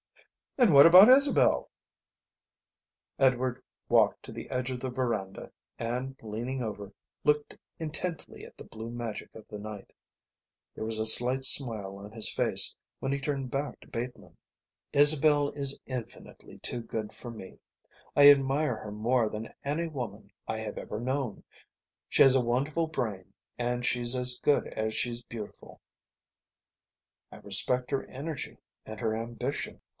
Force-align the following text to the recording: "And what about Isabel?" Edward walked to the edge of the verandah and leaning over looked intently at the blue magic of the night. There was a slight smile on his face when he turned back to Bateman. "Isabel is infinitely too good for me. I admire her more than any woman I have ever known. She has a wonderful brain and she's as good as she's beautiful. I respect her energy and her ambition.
"And 0.57 0.73
what 0.73 0.85
about 0.85 1.09
Isabel?" 1.09 1.69
Edward 3.17 3.63
walked 3.87 4.23
to 4.23 4.31
the 4.31 4.49
edge 4.49 4.69
of 4.71 4.79
the 4.79 4.89
verandah 4.89 5.51
and 5.79 6.15
leaning 6.21 6.61
over 6.61 6.91
looked 7.23 7.55
intently 7.79 8.43
at 8.45 8.57
the 8.57 8.63
blue 8.63 8.89
magic 8.89 9.33
of 9.35 9.47
the 9.47 9.57
night. 9.59 9.93
There 10.75 10.83
was 10.85 10.97
a 10.99 11.05
slight 11.05 11.45
smile 11.45 11.97
on 11.97 12.11
his 12.11 12.31
face 12.33 12.75
when 12.99 13.11
he 13.11 13.19
turned 13.19 13.49
back 13.51 13.79
to 13.81 13.87
Bateman. 13.87 14.35
"Isabel 14.91 15.49
is 15.51 15.79
infinitely 15.85 16.57
too 16.59 16.81
good 16.81 17.13
for 17.13 17.29
me. 17.31 17.59
I 18.15 18.29
admire 18.29 18.77
her 18.77 18.91
more 18.91 19.29
than 19.29 19.53
any 19.63 19.87
woman 19.87 20.31
I 20.47 20.57
have 20.59 20.77
ever 20.79 20.99
known. 20.99 21.43
She 22.09 22.23
has 22.23 22.35
a 22.35 22.41
wonderful 22.41 22.87
brain 22.87 23.33
and 23.57 23.85
she's 23.85 24.15
as 24.15 24.39
good 24.41 24.67
as 24.69 24.95
she's 24.95 25.21
beautiful. 25.23 25.79
I 27.31 27.37
respect 27.37 27.91
her 27.91 28.03
energy 28.07 28.57
and 28.83 28.99
her 28.99 29.15
ambition. 29.15 29.81